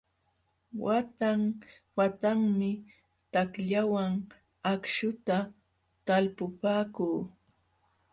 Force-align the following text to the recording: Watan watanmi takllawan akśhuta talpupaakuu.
Watan 0.83 1.41
watanmi 1.97 2.69
takllawan 3.33 4.13
akśhuta 4.71 5.37
talpupaakuu. 6.05 7.19